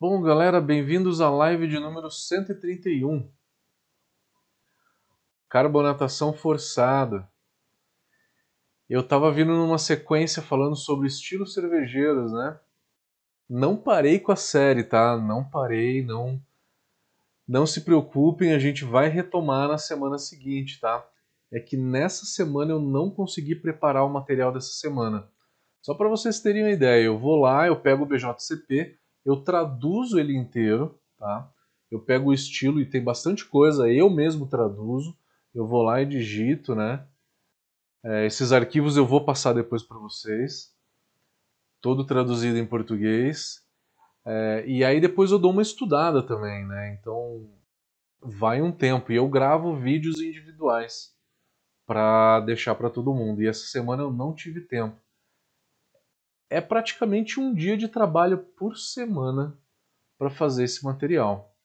[0.00, 3.30] Bom, galera, bem-vindos à live de número 131.
[5.46, 7.30] Carbonatação forçada.
[8.88, 12.58] Eu tava vindo numa sequência falando sobre estilos cervejeiros, né?
[13.46, 15.18] Não parei com a série, tá?
[15.18, 16.42] Não parei, não
[17.46, 21.06] não se preocupem, a gente vai retomar na semana seguinte, tá?
[21.52, 25.28] É que nessa semana eu não consegui preparar o material dessa semana.
[25.82, 30.18] Só para vocês terem uma ideia, eu vou lá, eu pego o BJCP, eu traduzo
[30.18, 31.50] ele inteiro, tá?
[31.90, 35.16] Eu pego o estilo e tem bastante coisa, eu mesmo traduzo.
[35.54, 37.04] Eu vou lá e digito, né?
[38.04, 40.72] É, esses arquivos eu vou passar depois para vocês,
[41.80, 43.62] todo traduzido em português.
[44.24, 46.94] É, e aí depois eu dou uma estudada também, né?
[46.94, 47.50] Então
[48.22, 51.14] vai um tempo e eu gravo vídeos individuais
[51.86, 53.42] para deixar para todo mundo.
[53.42, 54.96] E essa semana eu não tive tempo
[56.50, 59.56] é praticamente um dia de trabalho por semana
[60.18, 61.56] para fazer esse material.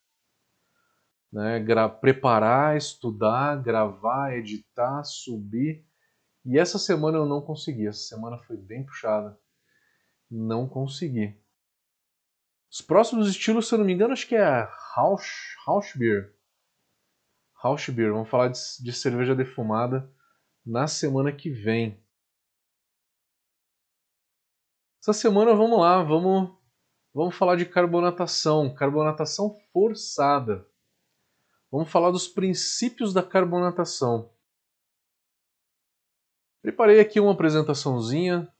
[1.33, 1.59] Né?
[1.99, 5.83] preparar, estudar, gravar, editar, subir.
[6.45, 7.87] E essa semana eu não consegui.
[7.87, 9.37] Essa semana foi bem puxada.
[10.29, 11.35] Não consegui.
[12.71, 16.33] Os próximos estilos, se eu não me engano, acho que é Rausch, Rauschbier.
[17.55, 18.11] Rauschbier.
[18.11, 20.09] Vamos falar de, de cerveja defumada
[20.63, 22.04] na semana que vem.
[25.05, 26.49] Essa semana vamos lá, vamos,
[27.13, 30.67] vamos falar de carbonatação, carbonatação forçada.
[31.69, 34.33] Vamos falar dos princípios da carbonatação.
[36.59, 38.51] Preparei aqui uma apresentaçãozinha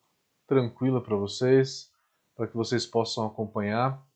[0.45, 1.91] tranquila para vocês,
[2.35, 4.07] para que vocês possam acompanhar.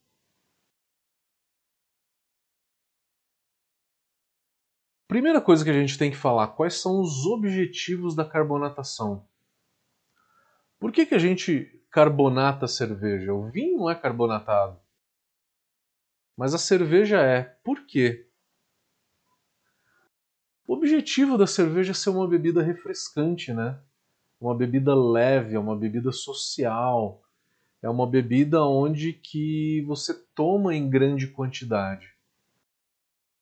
[5.07, 9.27] Primeira coisa que a gente tem que falar, quais são os objetivos da carbonatação?
[10.79, 13.33] Por que, que a gente carbonata a cerveja.
[13.33, 14.79] O vinho não é carbonatado.
[16.37, 17.43] Mas a cerveja é.
[17.63, 18.27] Por quê?
[20.65, 23.79] O objetivo da cerveja é ser uma bebida refrescante, né?
[24.39, 27.21] Uma bebida leve, é uma bebida social.
[27.81, 32.07] É uma bebida onde que você toma em grande quantidade.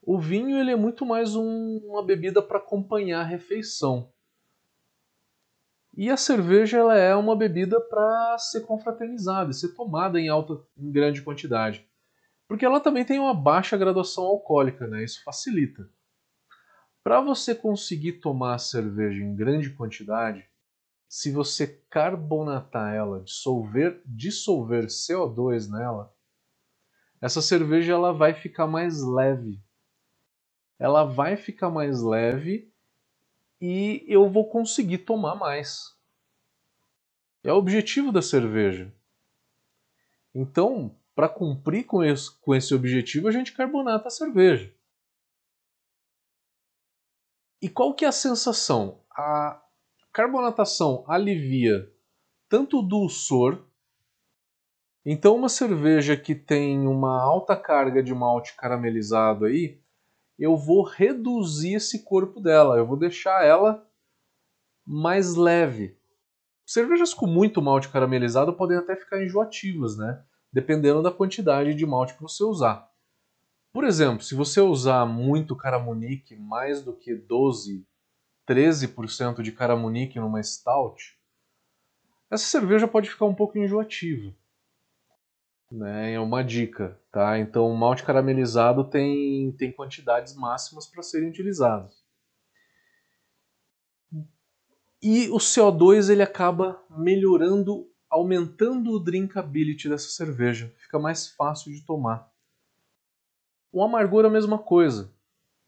[0.01, 4.11] O vinho ele é muito mais um, uma bebida para acompanhar a refeição.
[5.97, 10.91] E a cerveja ela é uma bebida para ser confraternizada, ser tomada em alta, em
[10.91, 11.89] grande quantidade,
[12.47, 15.03] porque ela também tem uma baixa graduação alcoólica, né?
[15.03, 15.89] Isso facilita.
[17.03, 20.47] Para você conseguir tomar cerveja em grande quantidade,
[21.09, 26.13] se você carbonatar ela, dissolver, dissolver CO2 nela,
[27.19, 29.59] essa cerveja ela vai ficar mais leve.
[30.77, 32.71] Ela vai ficar mais leve
[33.59, 35.95] e eu vou conseguir tomar mais.
[37.44, 38.94] É o objetivo da cerveja.
[40.34, 44.73] Então, para cumprir com esse, com esse objetivo, a gente carbonata a cerveja.
[47.62, 49.01] E qual que é a sensação?
[49.09, 49.63] A
[50.13, 51.91] carbonatação alivia
[52.50, 53.66] tanto o dulçor,
[55.06, 59.81] então uma cerveja que tem uma alta carga de malte caramelizado aí,
[60.37, 63.85] eu vou reduzir esse corpo dela, eu vou deixar ela
[64.85, 65.97] mais leve.
[66.65, 70.23] Cervejas com muito malte caramelizado podem até ficar enjoativas, né?
[70.51, 72.89] Dependendo da quantidade de malte que você usar.
[73.73, 77.85] Por exemplo, se você usar muito caramunique, mais do que 12,
[78.47, 81.17] 13% de caramunique numa stout,
[82.29, 84.33] essa cerveja pode ficar um pouco enjoativa.
[85.69, 86.13] Né?
[86.13, 87.38] É uma dica, tá?
[87.38, 92.05] Então, o malte caramelizado tem, tem quantidades máximas para serem utilizados.
[95.01, 100.73] E o CO2 ele acaba melhorando, aumentando o drinkability dessa cerveja.
[100.77, 102.31] Fica mais fácil de tomar.
[103.72, 105.13] O amargor é a mesma coisa.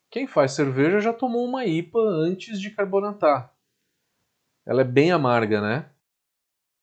[0.09, 3.53] Quem faz cerveja já tomou uma IPA antes de carbonatar.
[4.65, 5.89] Ela é bem amarga, né?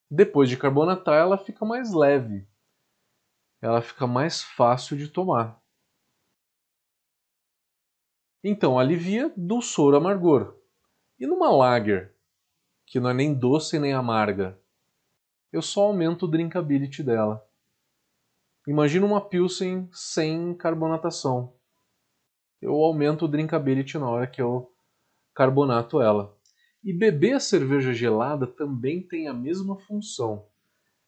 [0.08, 2.46] Depois de carbonatar, ela fica mais leve
[3.60, 5.60] ela fica mais fácil de tomar.
[8.42, 10.54] Então, alivia dulçor amargor.
[11.18, 12.14] E numa lager,
[12.84, 14.58] que não é nem doce nem amarga,
[15.52, 17.44] eu só aumento o drinkability dela.
[18.68, 21.54] Imagina uma Pilsen sem carbonatação.
[22.60, 24.72] Eu aumento o drinkability na hora que eu
[25.34, 26.36] carbonato ela.
[26.84, 30.46] E beber cerveja gelada também tem a mesma função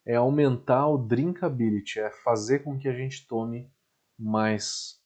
[0.09, 3.71] é aumentar o drinkability, é fazer com que a gente tome
[4.19, 4.99] mais.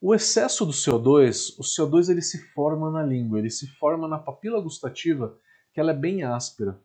[0.00, 4.18] O excesso do CO2, o CO2 ele se forma na língua, ele se forma na
[4.18, 5.38] papila gustativa,
[5.72, 6.82] que ela é bem áspera.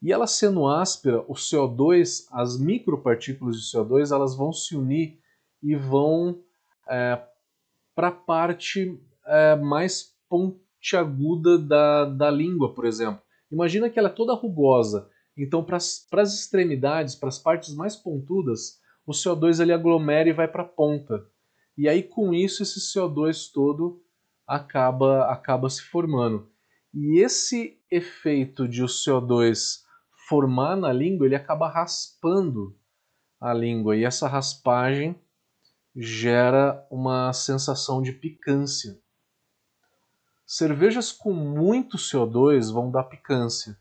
[0.00, 5.18] E ela sendo áspera, o CO2, as micropartículas de CO2, elas vão se unir
[5.60, 6.40] e vão
[6.88, 7.20] é,
[7.96, 8.96] para a parte
[9.26, 13.20] é, mais pontiaguda da, da língua, por exemplo.
[13.50, 18.80] Imagina que ela é toda rugosa, então para as extremidades, para as partes mais pontudas,
[19.06, 21.26] o CO2 ele aglomera e vai para a ponta.
[21.76, 24.02] E aí com isso esse CO2 todo
[24.46, 26.50] acaba acaba se formando.
[26.92, 29.82] E esse efeito de o CO2
[30.28, 32.76] formar na língua, ele acaba raspando
[33.40, 35.18] a língua e essa raspagem
[35.96, 38.98] gera uma sensação de picância.
[40.50, 43.78] Cervejas com muito CO2 vão dar picância.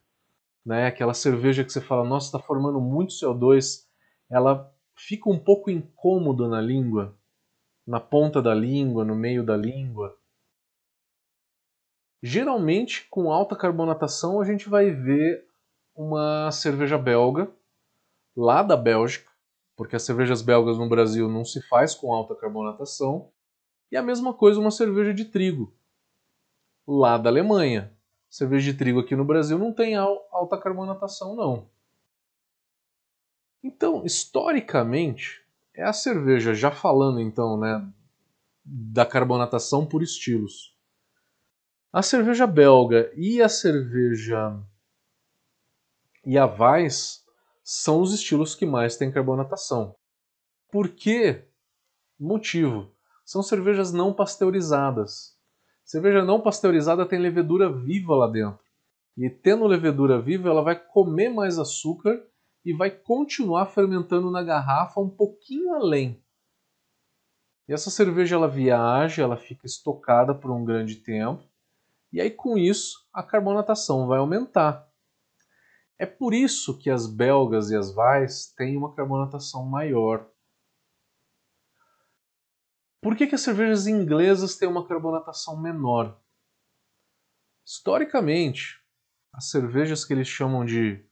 [0.66, 0.86] Né?
[0.86, 3.86] Aquela cerveja que você fala, nossa, está formando muito CO2,
[4.30, 7.18] ela fica um pouco incômoda na língua,
[7.88, 10.20] na ponta da língua, no meio da língua.
[12.22, 15.48] Geralmente, com alta carbonatação, a gente vai ver
[15.96, 17.50] uma cerveja belga,
[18.36, 19.32] lá da Bélgica,
[19.74, 23.32] porque as cervejas belgas no Brasil não se faz com alta carbonatação,
[23.90, 25.74] e a mesma coisa uma cerveja de trigo,
[26.88, 27.94] lá da Alemanha.
[28.30, 31.70] Cerveja de trigo aqui no Brasil não tem alta carbonatação, não.
[33.64, 35.44] Então, historicamente,
[35.74, 37.86] é a cerveja, já falando então né,
[38.64, 40.76] da carbonatação por estilos.
[41.92, 44.62] A cerveja belga e a cerveja
[46.26, 47.26] e a Weiss
[47.64, 49.96] são os estilos que mais têm carbonatação.
[50.70, 51.46] Por que?
[52.20, 52.92] Motivo.
[53.24, 55.37] São cervejas não pasteurizadas.
[55.88, 58.60] Cerveja não pasteurizada tem levedura viva lá dentro.
[59.18, 62.22] E tendo levedura viva, ela vai comer mais açúcar
[62.66, 66.22] e vai continuar fermentando na garrafa um pouquinho além.
[67.70, 71.42] E essa cerveja ela viaja, ela fica estocada por um grande tempo,
[72.12, 74.86] e aí com isso a carbonatação vai aumentar.
[75.98, 80.30] É por isso que as belgas e as vais têm uma carbonatação maior.
[83.02, 86.20] Por que, que as cervejas inglesas têm uma carbonatação menor?
[87.66, 88.82] Historicamente,
[89.32, 91.06] as cervejas que eles chamam de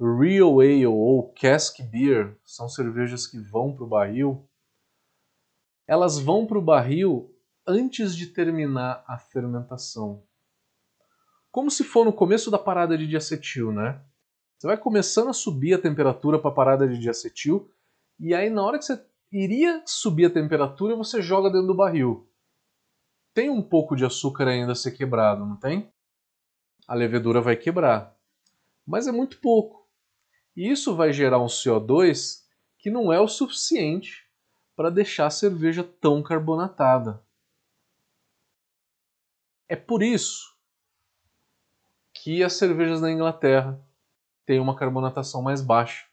[0.00, 4.48] Real Ale ou Cask Beer são cervejas que vão para o barril.
[5.86, 7.34] Elas vão para o barril
[7.66, 10.24] antes de terminar a fermentação.
[11.50, 14.02] Como se for no começo da parada de diacetil, né?
[14.56, 17.70] Você vai começando a subir a temperatura para a parada de diacetil,
[18.18, 18.96] e aí na hora que você
[19.30, 22.28] iria subir a temperatura, você joga dentro do barril.
[23.34, 25.92] Tem um pouco de açúcar ainda a ser quebrado, não tem?
[26.86, 28.16] A levedura vai quebrar.
[28.86, 29.86] Mas é muito pouco.
[30.56, 32.44] E isso vai gerar um CO2
[32.78, 34.26] que não é o suficiente
[34.74, 37.22] para deixar a cerveja tão carbonatada.
[39.68, 40.56] É por isso
[42.14, 43.80] que as cervejas da Inglaterra
[44.46, 46.07] têm uma carbonatação mais baixa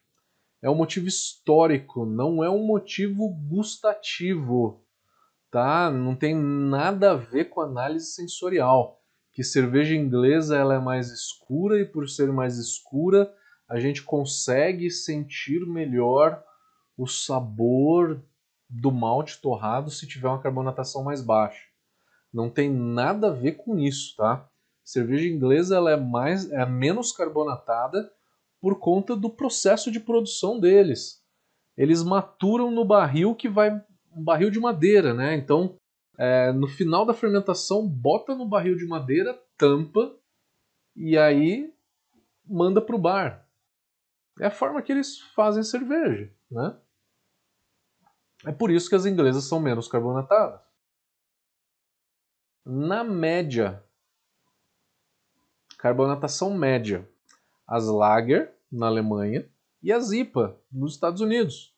[0.66, 4.82] é um motivo histórico, não é um motivo gustativo,
[5.52, 5.92] tá?
[5.92, 9.00] Não tem nada a ver com análise sensorial.
[9.32, 13.32] Que cerveja inglesa ela é mais escura e por ser mais escura
[13.70, 16.44] a gente consegue sentir melhor
[16.98, 18.20] o sabor
[18.68, 21.62] do malte torrado se tiver uma carbonatação mais baixa.
[22.34, 24.50] Não tem nada a ver com isso, tá?
[24.84, 28.12] Cerveja inglesa ela é mais é menos carbonatada
[28.66, 31.24] por conta do processo de produção deles.
[31.78, 33.70] Eles maturam no barril que vai
[34.12, 35.36] um barril de madeira, né?
[35.36, 35.76] Então,
[36.18, 40.18] é, no final da fermentação, bota no barril de madeira, tampa
[40.96, 41.72] e aí
[42.44, 43.48] manda para o bar.
[44.40, 46.76] É a forma que eles fazem cerveja, né?
[48.48, 50.60] É por isso que as inglesas são menos carbonatadas.
[52.66, 53.86] Na média,
[55.78, 57.08] carbonatação média,
[57.68, 59.50] as lager na Alemanha
[59.82, 61.74] e a Zipa nos Estados Unidos.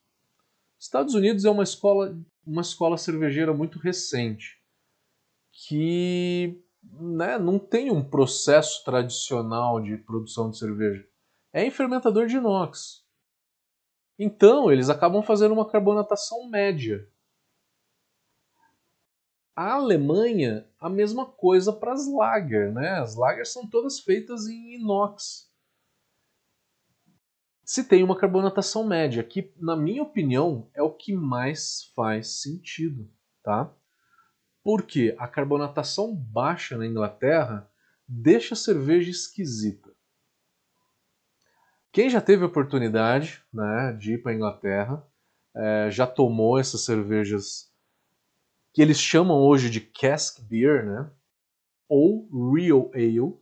[0.80, 4.62] Estados Unidos é uma escola, uma escola cervejeira muito recente
[5.52, 11.06] que né, não tem um processo tradicional de produção de cerveja.
[11.52, 13.04] É em fermentador de inox.
[14.20, 17.08] Então, eles acabam fazendo uma carbonatação média.
[19.56, 23.00] A Alemanha, a mesma coisa para as lager, né?
[23.00, 25.47] As lagers são todas feitas em inox
[27.68, 33.12] se tem uma carbonatação média, que na minha opinião é o que mais faz sentido,
[33.44, 33.70] tá?
[34.64, 37.70] Porque a carbonatação baixa na Inglaterra
[38.08, 39.94] deixa a cerveja esquisita.
[41.92, 45.06] Quem já teve a oportunidade né, de ir para a Inglaterra,
[45.54, 47.70] é, já tomou essas cervejas
[48.72, 51.12] que eles chamam hoje de cask beer, né?
[51.90, 53.38] Ou real ale.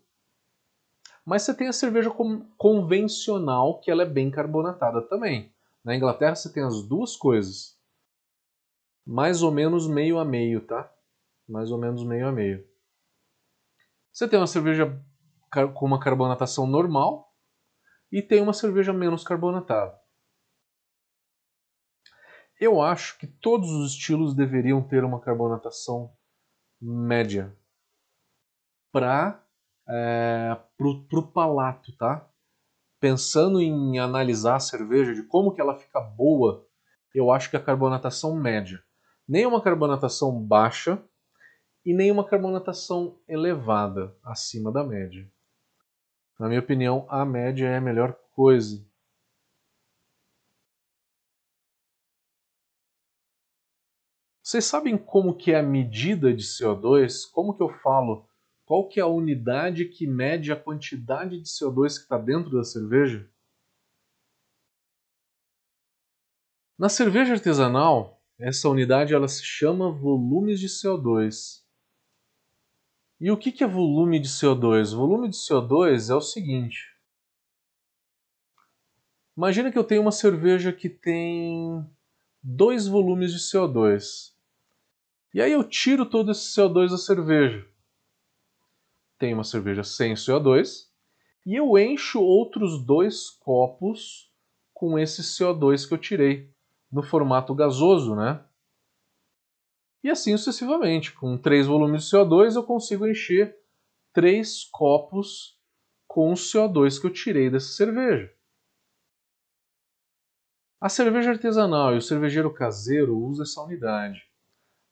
[1.26, 2.12] Mas você tem a cerveja
[2.58, 5.52] convencional, que ela é bem carbonatada também.
[5.84, 7.80] Na Inglaterra você tem as duas coisas.
[9.06, 10.92] Mais ou menos meio a meio, tá?
[11.50, 12.68] Mais ou menos meio a meio.
[14.12, 15.04] Você tem uma cerveja
[15.74, 17.34] com uma carbonatação normal
[18.12, 20.00] e tem uma cerveja menos carbonatada.
[22.60, 26.16] Eu acho que todos os estilos deveriam ter uma carbonatação
[26.80, 27.56] média
[28.92, 29.45] para
[29.88, 32.28] é, pro, pro palato, tá?
[33.00, 36.66] Pensando em analisar a cerveja, de como que ela fica boa,
[37.14, 38.84] eu acho que a carbonatação média.
[39.28, 41.02] Nem uma carbonatação baixa
[41.86, 45.30] e nem uma carbonatação elevada, acima da média.
[46.40, 48.86] Na minha opinião, a média é a melhor coisa.
[54.44, 57.32] Vocês sabem como que é a medida de CO2?
[57.32, 58.28] Como que eu falo
[58.66, 62.64] qual que é a unidade que mede a quantidade de CO2 que está dentro da
[62.64, 63.30] cerveja?
[66.78, 71.64] Na cerveja artesanal, essa unidade ela se chama volumes de CO2.
[73.22, 74.96] E o que, que é volume de CO2?
[74.96, 76.92] volume de CO2 é o seguinte.
[79.38, 81.86] Imagina que eu tenho uma cerveja que tem
[82.42, 84.34] dois volumes de CO2.
[85.34, 87.75] E aí eu tiro todo esse CO2 da cerveja
[89.18, 90.88] tem uma cerveja sem CO2
[91.46, 94.32] e eu encho outros dois copos
[94.74, 96.52] com esse CO2 que eu tirei
[96.92, 98.44] no formato gasoso, né?
[100.04, 101.14] E assim sucessivamente.
[101.14, 103.58] Com três volumes de CO2 eu consigo encher
[104.14, 105.60] três copos
[106.08, 108.34] com o CO2 que eu tirei dessa cerveja.
[110.80, 114.22] A cerveja artesanal e o cervejeiro caseiro usam essa unidade,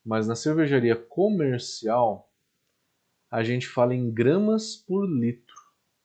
[0.03, 2.32] mas na cervejaria comercial
[3.33, 5.55] a gente fala em gramas por litro,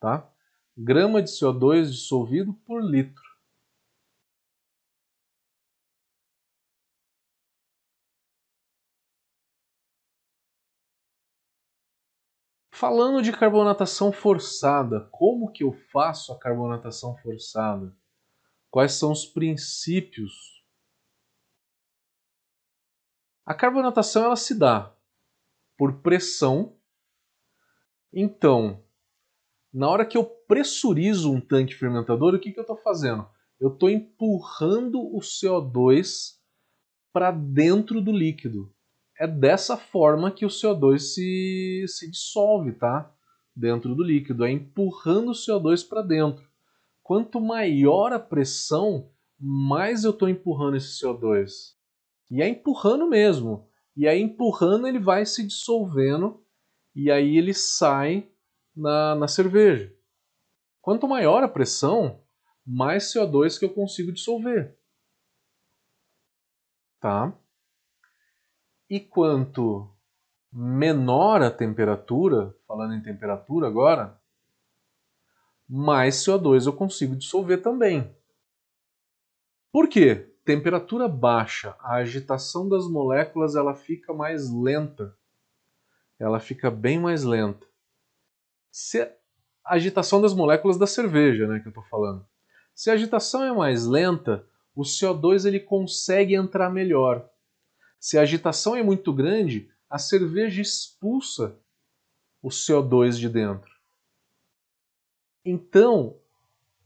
[0.01, 0.27] tá?
[0.75, 3.23] Grama de CO2 dissolvido por litro.
[12.73, 17.95] Falando de carbonatação forçada, como que eu faço a carbonatação forçada?
[18.71, 20.65] Quais são os princípios?
[23.45, 24.97] A carbonatação ela se dá
[25.77, 26.78] por pressão
[28.12, 28.83] então,
[29.73, 33.27] na hora que eu pressurizo um tanque fermentador, o que, que eu estou fazendo?
[33.61, 36.37] Eu estou empurrando o CO2
[37.12, 38.73] para dentro do líquido.
[39.19, 43.12] É dessa forma que o CO2 se, se dissolve, tá?
[43.55, 44.45] Dentro do líquido.
[44.45, 46.47] É empurrando o CO2 para dentro.
[47.03, 51.50] Quanto maior a pressão, mais eu estou empurrando esse CO2.
[52.31, 53.69] E é empurrando mesmo.
[53.97, 56.41] E aí empurrando ele vai se dissolvendo
[56.95, 58.30] e aí ele sai
[58.75, 59.95] na, na cerveja.
[60.80, 62.23] Quanto maior a pressão,
[62.64, 64.76] mais CO2 que eu consigo dissolver.
[67.00, 67.33] Tá?
[68.88, 69.90] E quanto
[70.52, 74.18] menor a temperatura, falando em temperatura agora,
[75.68, 78.14] mais CO2 eu consigo dissolver também.
[79.71, 80.35] Por quê?
[80.45, 85.18] Temperatura baixa, a agitação das moléculas ela fica mais lenta
[86.19, 87.67] ela fica bem mais lenta.
[88.71, 92.27] Se a agitação das moléculas da cerveja, né, que eu estou falando.
[92.75, 97.29] Se a agitação é mais lenta, o CO2 ele consegue entrar melhor.
[98.01, 101.59] Se a agitação é muito grande, a cerveja expulsa
[102.41, 103.71] o CO2 de dentro.
[105.45, 106.19] Então,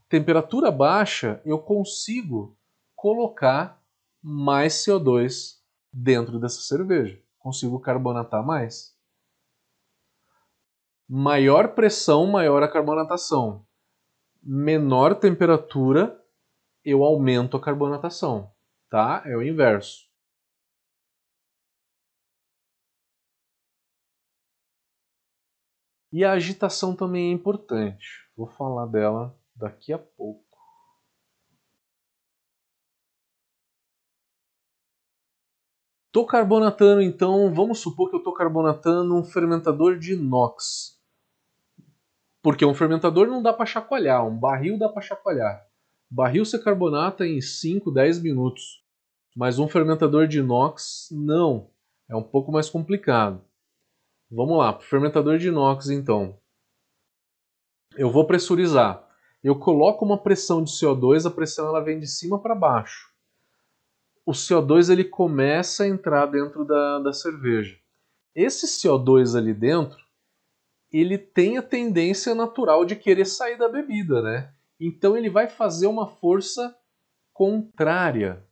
[0.09, 2.57] temperatura baixa, eu consigo
[2.95, 3.83] colocar
[4.23, 5.59] mais CO2
[5.93, 7.21] dentro dessa cerveja.
[7.39, 8.97] Consigo carbonatar mais.
[11.15, 13.67] Maior pressão, maior a carbonatação.
[14.43, 16.19] Menor temperatura,
[16.83, 18.51] eu aumento a carbonatação,
[18.89, 19.23] tá?
[19.27, 20.09] É o inverso.
[26.11, 28.27] E a agitação também é importante.
[28.35, 30.43] Vou falar dela daqui a pouco.
[36.07, 41.02] Estou carbonatando então, vamos supor que eu estou carbonatando um fermentador de inox.
[42.43, 45.65] Porque um fermentador não dá para chacoalhar, um barril dá para chacoalhar.
[46.11, 48.83] Barril você carbonata em 5, 10 minutos.
[49.35, 51.71] Mas um fermentador de inox, não.
[52.09, 53.43] É um pouco mais complicado.
[54.31, 56.39] Vamos lá, para o fermentador de inox então.
[57.97, 59.07] Eu vou pressurizar.
[59.43, 63.13] Eu coloco uma pressão de CO2, a pressão ela vem de cima para baixo.
[64.25, 67.77] O CO2 ele começa a entrar dentro da, da cerveja.
[68.35, 70.02] Esse CO2 ali dentro,
[70.93, 74.55] ele tem a tendência natural de querer sair da bebida, né?
[74.79, 76.77] Então ele vai fazer uma força
[77.33, 78.47] contrária.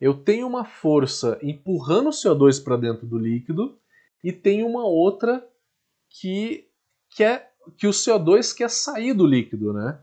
[0.00, 3.78] Eu tenho uma força empurrando o CO2 para dentro do líquido
[4.24, 5.46] e tem uma outra
[6.08, 6.68] que
[7.10, 10.02] quer que o CO2 quer sair do líquido, né?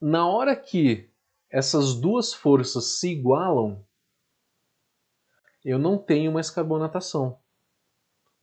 [0.00, 1.10] Na hora que
[1.48, 3.84] essas duas forças se igualam,
[5.64, 7.38] eu não tenho mais carbonatação.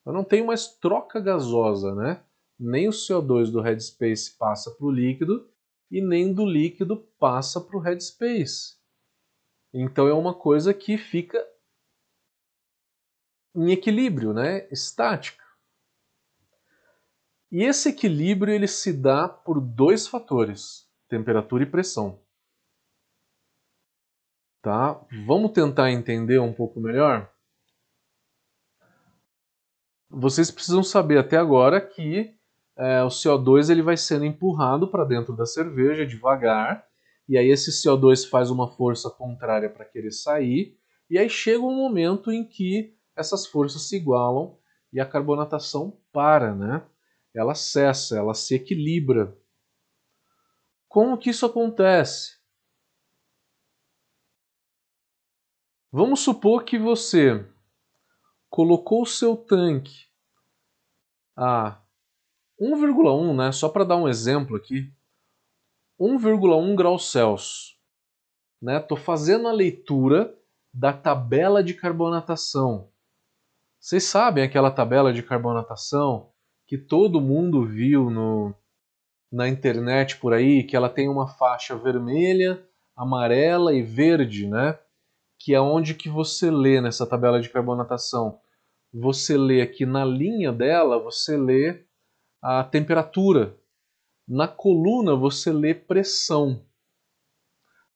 [0.07, 2.23] Eu não tenho mais troca gasosa, né?
[2.57, 5.51] Nem o CO2 do headspace passa para o líquido
[5.91, 8.77] e nem do líquido passa para o headspace.
[9.73, 11.45] Então é uma coisa que fica
[13.53, 14.65] em equilíbrio, né?
[14.71, 15.43] estática.
[17.51, 22.23] E esse equilíbrio ele se dá por dois fatores, temperatura e pressão.
[24.61, 25.05] Tá?
[25.25, 27.29] Vamos tentar entender um pouco melhor?
[30.09, 32.33] Vocês precisam saber até agora que
[32.77, 36.87] é, o CO2 ele vai sendo empurrado para dentro da cerveja devagar,
[37.27, 40.77] e aí esse CO2 faz uma força contrária para querer sair,
[41.09, 44.57] e aí chega um momento em que essas forças se igualam
[44.93, 46.85] e a carbonatação para, né?
[47.33, 49.37] Ela cessa, ela se equilibra.
[50.87, 52.37] Como que isso acontece?
[55.91, 57.45] Vamos supor que você
[58.49, 60.07] colocou o seu tanque
[61.35, 61.79] a
[62.59, 64.91] 1,1, né, só para dar um exemplo aqui,
[65.99, 67.77] 1,1 graus Celsius.
[68.59, 70.35] Né, fazendo a leitura
[70.73, 72.89] da tabela de carbonatação.
[73.79, 76.31] Vocês sabem aquela tabela de carbonatação
[76.65, 78.53] que todo mundo viu no,
[79.31, 82.61] na internet por aí, que ela tem uma faixa vermelha,
[82.95, 84.77] amarela e verde, né?
[85.39, 88.41] Que é onde que você lê nessa tabela de carbonatação.
[88.93, 91.85] Você lê aqui na linha dela, você lê
[92.41, 93.57] a temperatura.
[94.27, 96.65] Na coluna você lê pressão.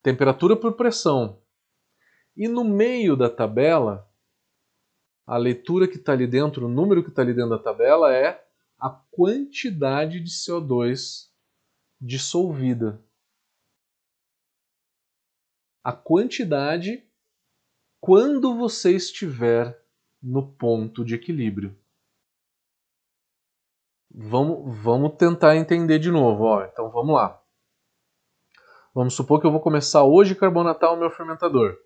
[0.01, 1.41] Temperatura por pressão.
[2.35, 4.09] E no meio da tabela,
[5.25, 8.43] a leitura que está ali dentro, o número que está ali dentro da tabela é
[8.79, 11.29] a quantidade de CO2
[11.99, 13.03] dissolvida.
[15.83, 17.07] A quantidade
[18.01, 19.79] quando você estiver
[20.21, 21.77] no ponto de equilíbrio.
[24.09, 26.43] Vamos, vamos tentar entender de novo.
[26.45, 26.63] Ó.
[26.63, 27.39] Então vamos lá.
[28.93, 31.77] Vamos supor que eu vou começar hoje a carbonatar o meu fermentador.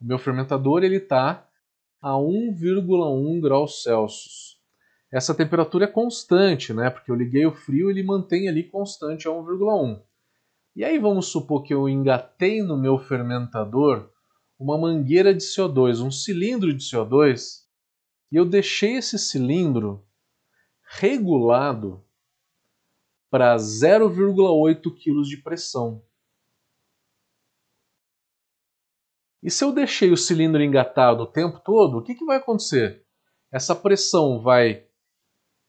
[0.00, 1.46] O meu fermentador ele está
[2.00, 4.58] a 1,1 graus Celsius.
[5.12, 6.88] Essa temperatura é constante, né?
[6.90, 10.02] Porque eu liguei o frio, ele mantém ali constante a 1,1.
[10.74, 14.10] E aí vamos supor que eu engatei no meu fermentador
[14.58, 17.64] uma mangueira de CO2, um cilindro de CO2,
[18.32, 20.04] e eu deixei esse cilindro
[20.82, 22.04] regulado
[23.30, 26.02] para 0,8 kg de pressão.
[29.42, 33.04] E se eu deixei o cilindro engatado o tempo todo, o que, que vai acontecer?
[33.52, 34.86] Essa pressão vai,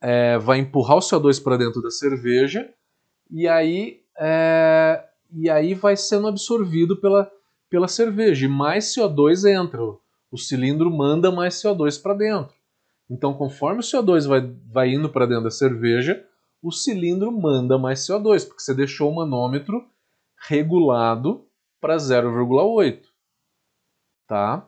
[0.01, 2.73] é, vai empurrar o CO2 para dentro da cerveja
[3.29, 7.31] e aí, é, e aí vai sendo absorvido pela,
[7.69, 8.45] pela cerveja.
[8.45, 9.81] E mais CO2 entra.
[10.31, 12.55] O cilindro manda mais CO2 para dentro.
[13.09, 16.25] Então, conforme o CO2 vai, vai indo para dentro da cerveja,
[16.61, 19.87] o cilindro manda mais CO2, porque você deixou o manômetro
[20.47, 21.47] regulado
[21.81, 23.01] para 0,8.
[24.27, 24.67] Tá?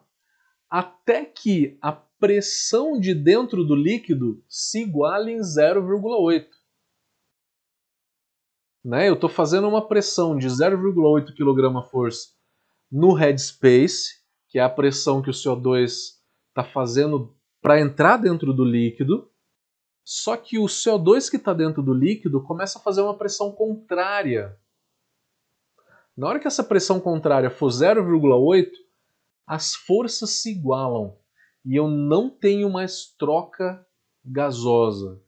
[0.70, 6.48] Até que a pressão de dentro do líquido se iguale em 0,8.
[8.84, 9.10] Né?
[9.10, 12.41] Eu estou fazendo uma pressão de 0,8 kg-força
[12.92, 18.66] no headspace, que é a pressão que o CO2 está fazendo para entrar dentro do
[18.66, 19.30] líquido.
[20.04, 24.58] Só que o CO2 que está dentro do líquido começa a fazer uma pressão contrária.
[26.18, 28.72] Na hora que essa pressão contrária for 0,8,
[29.48, 31.16] as forças se igualam
[31.64, 33.86] e eu não tenho mais troca
[34.24, 35.22] gasosa.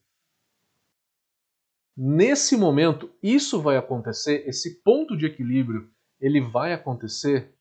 [1.95, 7.53] Nesse momento, isso vai acontecer, esse ponto de equilíbrio, ele vai acontecer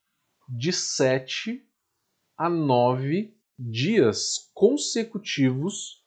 [0.47, 1.65] de 7
[2.37, 6.03] a 9 dias consecutivos,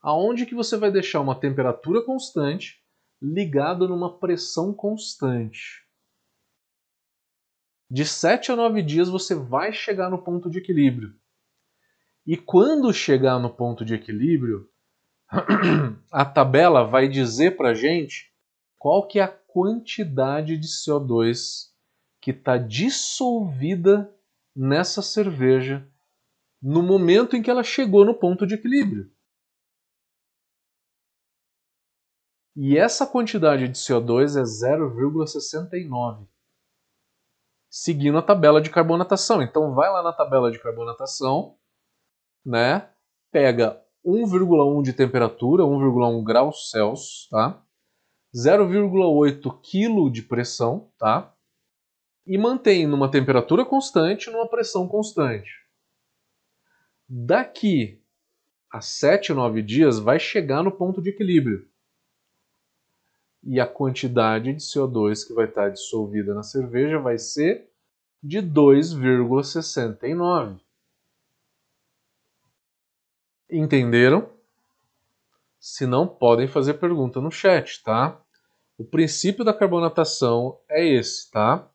[0.00, 2.82] aonde que você vai deixar uma temperatura constante
[3.20, 5.84] ligado numa pressão constante.
[7.90, 11.14] De 7 a 9 dias você vai chegar no ponto de equilíbrio.
[12.26, 14.68] E quando chegar no ponto de equilíbrio,
[16.10, 18.32] a tabela vai dizer para gente
[18.78, 21.73] qual que é a quantidade de CO2
[22.24, 24.10] que está dissolvida
[24.56, 25.86] nessa cerveja
[26.62, 29.12] no momento em que ela chegou no ponto de equilíbrio.
[32.56, 36.26] E essa quantidade de CO2 é 0,69.
[37.68, 39.42] Seguindo a tabela de carbonatação.
[39.42, 41.58] Então vai lá na tabela de carbonatação,
[42.42, 42.90] né?
[43.30, 47.62] Pega 1,1 de temperatura, 1,1 graus Celsius, tá?
[48.34, 51.33] 0,8 kg de pressão, tá?
[52.26, 55.62] E mantém numa temperatura constante, numa pressão constante.
[57.08, 58.00] Daqui
[58.70, 61.68] a 7, 9 dias vai chegar no ponto de equilíbrio.
[63.42, 67.68] E a quantidade de CO2 que vai estar dissolvida na cerveja vai ser
[68.22, 70.58] de 2,69.
[73.50, 74.32] Entenderam?
[75.60, 78.18] Se não, podem fazer pergunta no chat, tá?
[78.76, 81.70] O princípio da carbonatação é esse, tá?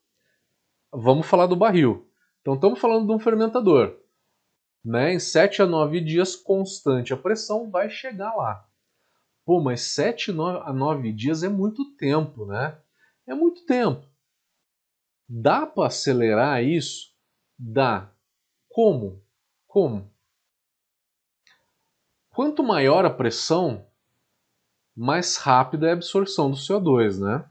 [0.91, 2.10] Vamos falar do barril.
[2.41, 3.99] Então, estamos falando de um fermentador.
[4.84, 5.13] Né?
[5.13, 8.67] Em 7 a 9 dias, constante a pressão, vai chegar lá.
[9.45, 12.80] Pô, mas 7 a 9 dias é muito tempo, né?
[13.28, 14.08] É muito tempo.
[15.28, 17.13] Dá para acelerar isso?
[17.58, 18.12] Dá.
[18.67, 19.23] Como?
[19.67, 20.12] Como?
[22.30, 23.86] Quanto maior a pressão,
[24.95, 27.49] mais rápida é a absorção do CO2, né?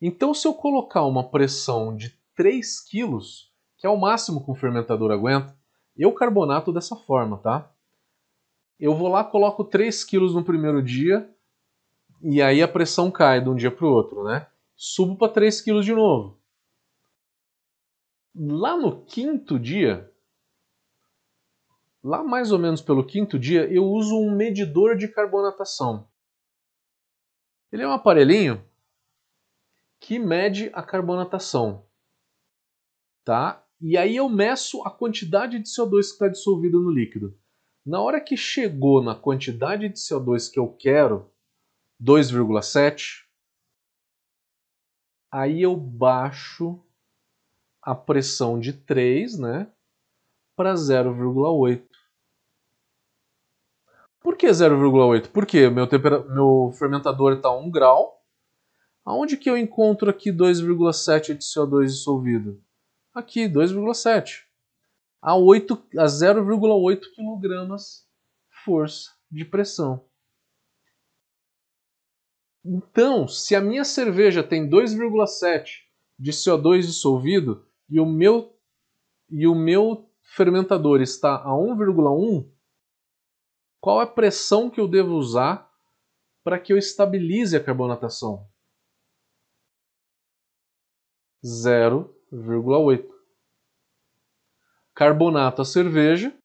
[0.00, 3.18] Então, se eu colocar uma pressão de 3 kg,
[3.78, 5.56] que é o máximo que um fermentador aguenta,
[5.96, 7.72] eu carbonato dessa forma, tá?
[8.78, 11.28] Eu vou lá, coloco 3 kg no primeiro dia,
[12.22, 14.46] e aí a pressão cai de um dia para o outro, né?
[14.74, 16.40] Subo para 3 kg de novo.
[18.34, 20.10] Lá no quinto dia,
[22.02, 26.08] lá mais ou menos pelo quinto dia, eu uso um medidor de carbonatação.
[27.72, 28.64] Ele é um aparelhinho
[29.98, 31.84] que mede a carbonatação.
[33.30, 33.64] Tá?
[33.80, 37.38] E aí eu meço a quantidade de CO2 que está dissolvido no líquido.
[37.86, 41.30] Na hora que chegou na quantidade de CO2 que eu quero,
[42.02, 43.24] 2,7,
[45.30, 46.84] aí eu baixo
[47.80, 49.72] a pressão de 3 né,
[50.56, 51.86] para 0,8.
[54.18, 55.30] Por que 0,8?
[55.30, 55.86] Porque meu,
[56.34, 58.24] meu fermentador está a 1 grau.
[59.04, 62.60] Aonde que eu encontro aqui 2,7 de CO2 dissolvido?
[63.14, 64.44] Aqui, 2,7.
[65.20, 65.74] A, 8...
[65.98, 67.76] a 0,8 kg
[68.64, 70.04] força de pressão.
[72.64, 75.82] Então, se a minha cerveja tem 2,7
[76.18, 78.54] de CO2 dissolvido e o meu
[79.30, 82.50] e o meu fermentador está a 1,1,
[83.80, 85.70] qual é a pressão que eu devo usar
[86.42, 88.46] para que eu estabilize a carbonatação?
[91.44, 92.19] 0,8.
[94.94, 96.36] Carbonato a cerveja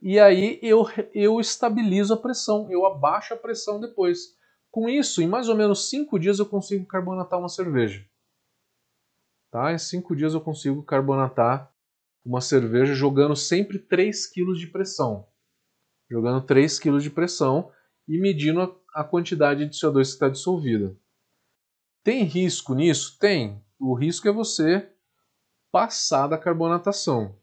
[0.00, 4.36] e aí eu, eu estabilizo a pressão, eu abaixo a pressão depois.
[4.70, 8.06] Com isso, em mais ou menos 5 dias eu consigo carbonatar uma cerveja.
[9.50, 9.72] Tá?
[9.72, 11.72] Em 5 dias eu consigo carbonatar
[12.24, 15.26] uma cerveja jogando sempre 3 kg de pressão
[16.10, 17.70] jogando 3 kg de pressão
[18.08, 20.96] e medindo a, a quantidade de CO2 que está dissolvida.
[22.02, 23.18] Tem risco nisso?
[23.18, 23.60] Tem.
[23.78, 24.92] O risco é você
[25.70, 27.38] passar da carbonatação.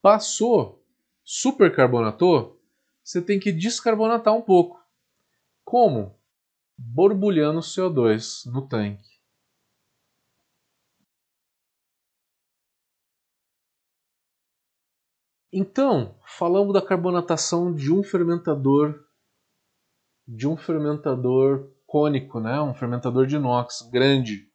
[0.00, 0.84] Passou,
[1.22, 2.62] supercarbonatou,
[3.02, 4.82] você tem que descarbonatar um pouco.
[5.64, 6.18] Como?
[6.76, 9.14] Borbulhando CO2 no tanque.
[15.52, 19.04] Então, falamos da carbonatação de um fermentador
[20.26, 22.60] de um fermentador cônico, né?
[22.60, 24.50] Um fermentador de inox grande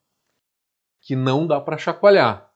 [1.00, 2.52] que não dá para chacoalhar.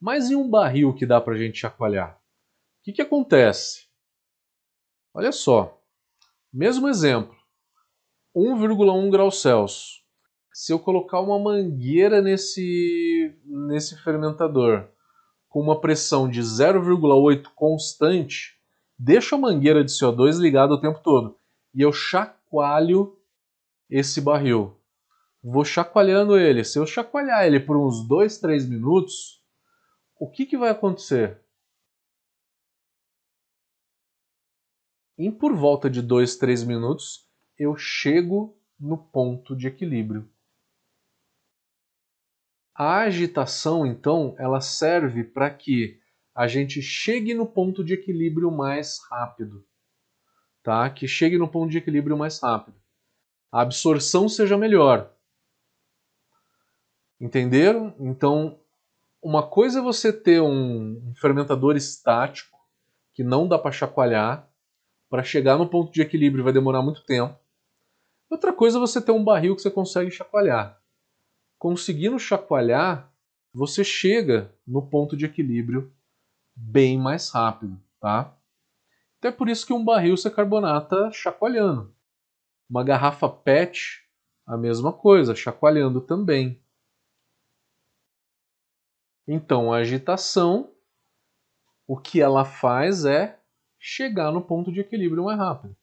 [0.00, 3.88] Mas em um barril que dá para a gente chacoalhar, o que, que acontece?
[5.12, 5.82] Olha só,
[6.52, 7.36] mesmo exemplo,
[8.36, 10.04] 1,1 graus Celsius.
[10.52, 14.88] Se eu colocar uma mangueira nesse, nesse fermentador
[15.48, 18.56] com uma pressão de 0,8 constante,
[18.96, 21.36] deixo a mangueira de CO2 ligada o tempo todo
[21.74, 23.17] e eu chacoalho
[23.88, 24.78] esse barril.
[25.42, 26.64] Vou chacoalhando ele.
[26.64, 29.42] Se eu chacoalhar ele por uns 2, 3 minutos,
[30.18, 31.40] o que, que vai acontecer?
[35.16, 40.30] Em por volta de 2, 3 minutos, eu chego no ponto de equilíbrio.
[42.74, 46.00] A agitação, então, ela serve para que
[46.32, 49.66] a gente chegue no ponto de equilíbrio mais rápido.
[50.62, 50.88] Tá?
[50.88, 52.80] Que chegue no ponto de equilíbrio mais rápido.
[53.50, 55.10] A absorção seja melhor.
[57.20, 57.94] Entenderam?
[57.98, 58.58] Então,
[59.22, 62.58] uma coisa é você ter um fermentador estático,
[63.12, 64.48] que não dá para chacoalhar,
[65.08, 67.36] para chegar no ponto de equilíbrio vai demorar muito tempo.
[68.30, 70.80] Outra coisa é você ter um barril que você consegue chacoalhar.
[71.58, 73.10] Conseguindo chacoalhar,
[73.52, 75.90] você chega no ponto de equilíbrio
[76.54, 78.36] bem mais rápido, tá?
[79.18, 81.92] Então é por isso que um barril você carbonata chacoalhando.
[82.68, 84.06] Uma garrafa PET,
[84.46, 86.62] a mesma coisa, chacoalhando também.
[89.26, 90.74] Então a agitação,
[91.86, 93.38] o que ela faz é
[93.78, 95.76] chegar no ponto de equilíbrio mais rápido.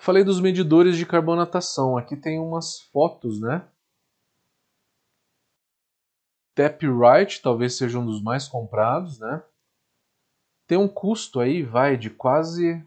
[0.00, 1.96] Falei dos medidores de carbonatação.
[1.96, 3.68] Aqui tem umas fotos, né?
[6.56, 9.42] Right talvez seja um dos mais comprados, né?
[10.66, 12.84] Tem um custo aí, vai, de quase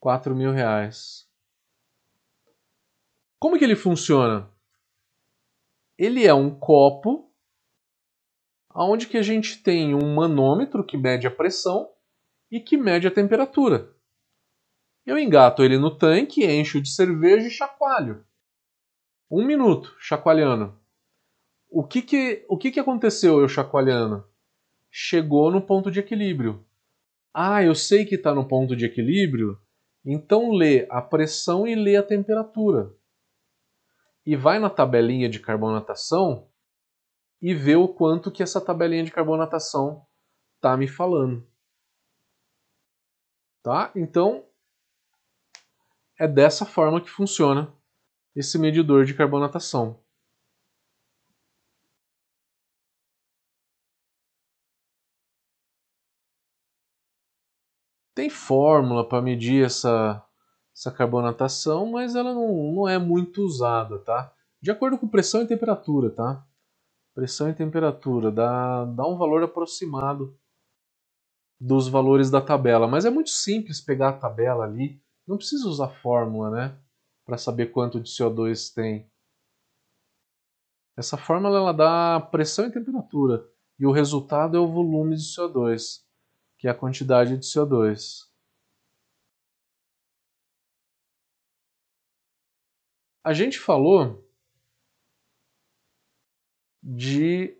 [0.00, 1.28] 4 mil reais.
[3.38, 4.50] Como que ele funciona?
[5.98, 7.26] Ele é um copo
[8.74, 11.90] onde que a gente tem um manômetro que mede a pressão
[12.50, 13.94] e que mede a temperatura.
[15.04, 18.24] Eu engato ele no tanque, encho de cerveja e chacoalho.
[19.30, 20.78] Um minuto chacoalhando.
[21.70, 24.24] O que que, o que, que aconteceu eu chacoalhando?
[24.90, 26.64] Chegou no ponto de equilíbrio.
[27.32, 29.60] Ah, eu sei que está no ponto de equilíbrio,
[30.08, 32.94] então lê a pressão e lê a temperatura.
[34.24, 36.48] E vai na tabelinha de carbonatação
[37.42, 40.06] e vê o quanto que essa tabelinha de carbonatação
[40.54, 41.44] está me falando.
[43.62, 43.90] Tá?
[43.96, 44.48] Então,
[46.18, 47.74] é dessa forma que funciona
[48.34, 50.00] esse medidor de carbonatação.
[58.16, 60.24] Tem fórmula para medir essa,
[60.74, 64.32] essa carbonatação, mas ela não, não é muito usada, tá?
[64.58, 66.42] De acordo com pressão e temperatura, tá?
[67.14, 70.34] Pressão e temperatura dá, dá um valor aproximado
[71.60, 75.88] dos valores da tabela, mas é muito simples pegar a tabela ali, não precisa usar
[75.88, 76.78] fórmula, né?
[77.22, 79.10] Para saber quanto de CO2 tem.
[80.96, 83.46] Essa fórmula ela dá pressão e temperatura,
[83.78, 86.05] e o resultado é o volume de CO2
[86.58, 88.26] que é a quantidade de CO2.
[93.24, 94.24] A gente falou
[96.82, 97.58] de,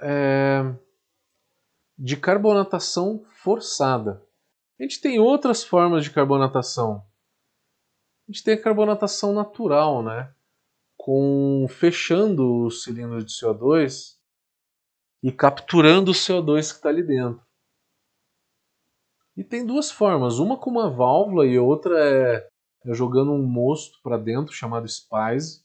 [0.00, 0.62] é,
[1.96, 4.20] de carbonatação forçada.
[4.78, 7.06] A gente tem outras formas de carbonatação.
[8.26, 10.34] A gente tem a carbonatação natural, né?
[10.96, 14.18] Com fechando o cilindro de CO2
[15.22, 17.40] e capturando o CO2 que está ali dentro.
[19.36, 22.48] E tem duas formas, uma com uma válvula e outra é,
[22.84, 25.64] é jogando um mosto para dentro chamado Spice.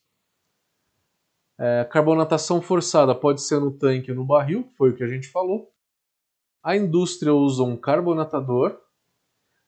[1.57, 5.27] É, carbonatação forçada pode ser no tanque ou no barril, foi o que a gente
[5.27, 5.71] falou.
[6.63, 8.79] A indústria usa um carbonatador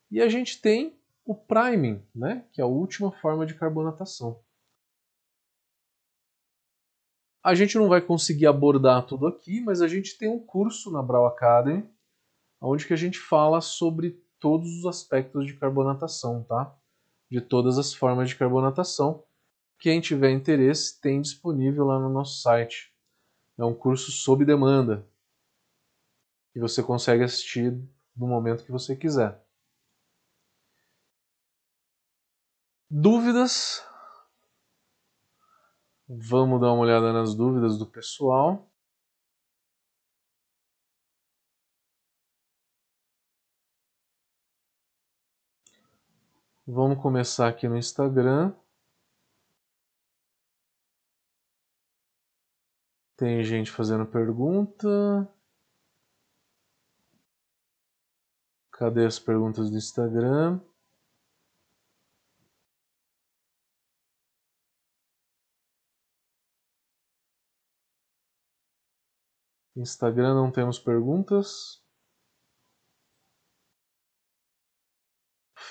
[0.10, 4.40] e a gente tem o priming, né, que é a última forma de carbonatação.
[7.44, 11.02] A gente não vai conseguir abordar tudo aqui, mas a gente tem um curso na
[11.02, 11.88] Brau Academy
[12.62, 16.74] onde que a gente fala sobre todos os aspectos de carbonatação, tá?
[17.30, 19.24] De todas as formas de carbonatação.
[19.80, 22.94] Quem tiver interesse tem disponível lá no nosso site.
[23.58, 25.08] É um curso sob demanda.
[26.56, 27.72] E você consegue assistir
[28.16, 29.42] no momento que você quiser.
[32.90, 33.84] Dúvidas?
[36.08, 38.71] Vamos dar uma olhada nas dúvidas do pessoal.
[46.68, 48.54] Vamos começar aqui no Instagram.
[53.18, 54.88] Tem gente fazendo pergunta.
[58.72, 60.60] Cadê as perguntas do Instagram?
[69.76, 71.81] Instagram não temos perguntas.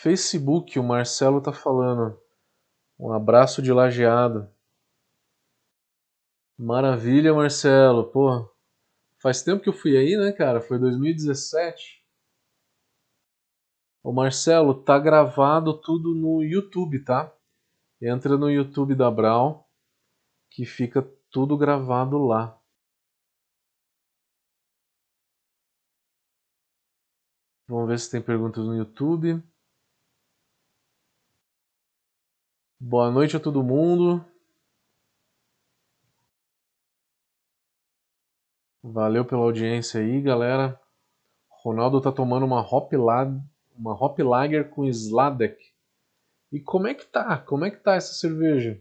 [0.03, 2.19] Facebook, o Marcelo tá falando.
[2.99, 4.51] Um abraço de lajeado.
[6.59, 8.11] Maravilha, Marcelo.
[8.11, 8.51] Pô,
[9.19, 10.63] faz tempo que eu fui aí, né, cara?
[10.63, 12.03] Foi 2017.
[14.03, 17.31] O Marcelo, tá gravado tudo no YouTube, tá?
[18.01, 19.69] Entra no YouTube da Brau,
[20.49, 22.59] que fica tudo gravado lá.
[27.69, 29.50] Vamos ver se tem perguntas no YouTube.
[32.83, 34.25] Boa noite a todo mundo.
[38.83, 40.81] Valeu pela audiência aí, galera.
[41.63, 43.39] Ronaldo tá tomando uma Hop, Lag,
[43.77, 45.63] uma Hop Lager com Sladek.
[46.51, 47.37] E como é que tá?
[47.37, 48.81] Como é que tá essa cerveja?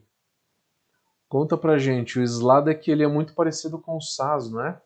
[1.28, 2.20] Conta pra gente.
[2.20, 4.82] O Sladek ele é muito parecido com o Saz, não é?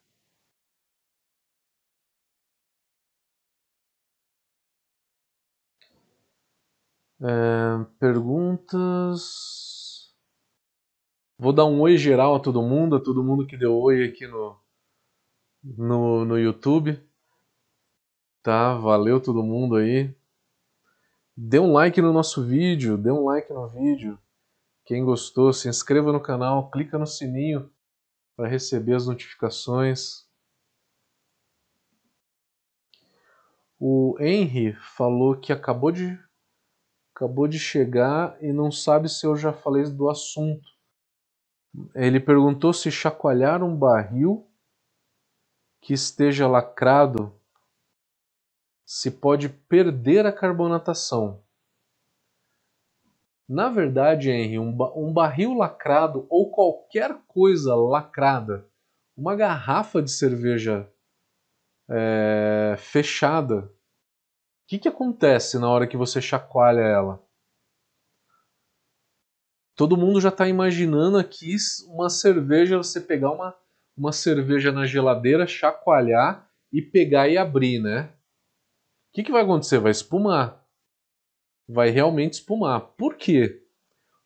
[7.23, 9.21] É perguntas.
[11.39, 14.27] Vou dar um oi geral a todo mundo, a todo mundo que deu oi aqui
[14.27, 14.57] no,
[15.63, 17.01] no, no YouTube.
[18.41, 20.13] Tá, valeu todo mundo aí.
[21.35, 24.19] Dê um like no nosso vídeo, dê um like no vídeo.
[24.85, 27.71] Quem gostou, se inscreva no canal, clica no sininho
[28.35, 30.27] para receber as notificações.
[33.79, 36.19] O Henry falou que acabou de
[37.15, 40.67] acabou de chegar e não sabe se eu já falei do assunto.
[41.93, 44.47] Ele perguntou se chacoalhar um barril
[45.79, 47.33] que esteja lacrado
[48.85, 51.43] se pode perder a carbonatação.
[53.47, 58.67] Na verdade, Henry, um, ba um barril lacrado ou qualquer coisa lacrada,
[59.15, 60.89] uma garrafa de cerveja
[61.89, 63.71] é, fechada,
[64.63, 67.23] o que, que acontece na hora que você chacoalha ela?
[69.75, 71.55] Todo mundo já está imaginando aqui
[71.87, 73.55] uma cerveja, você pegar uma,
[73.97, 78.13] uma cerveja na geladeira, chacoalhar e pegar e abrir, né?
[79.09, 79.79] O que, que vai acontecer?
[79.79, 80.65] Vai espumar.
[81.67, 82.81] Vai realmente espumar.
[82.97, 83.63] Por quê?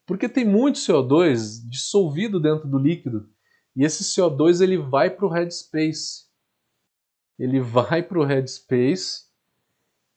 [0.06, 3.30] Porque tem muito CO2 dissolvido dentro do líquido.
[3.76, 6.28] E esse CO2 ele vai para o headspace.
[7.40, 9.27] Ele vai para o headspace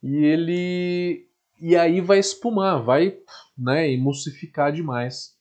[0.03, 1.29] e ele
[1.61, 3.19] e aí vai espumar, vai
[3.57, 5.37] né, emulsificar demais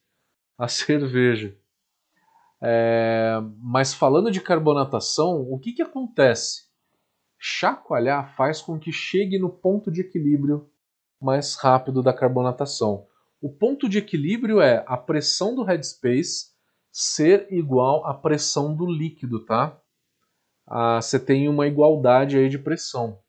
[0.57, 1.57] a cerveja.
[2.61, 6.67] É, mas falando de carbonatação, o que, que acontece?
[7.37, 10.69] Chacoalhar faz com que chegue no ponto de equilíbrio
[11.21, 13.07] mais rápido da carbonatação.
[13.41, 16.49] O ponto de equilíbrio é a pressão do headspace
[16.91, 19.79] ser igual à pressão do líquido, tá?
[20.67, 23.19] Ah, você tem uma igualdade aí de pressão.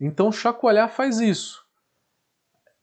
[0.00, 1.62] Então chacoalhar faz isso.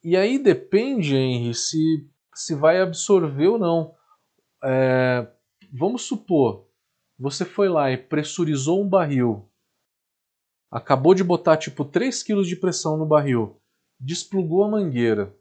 [0.03, 3.95] E aí depende, Henry, se, se vai absorver ou não.
[4.63, 5.27] É,
[5.73, 6.67] vamos supor,
[7.17, 9.49] você foi lá e pressurizou um barril,
[10.71, 13.59] acabou de botar tipo 3 kg de pressão no barril,
[13.99, 15.35] desplugou a mangueira,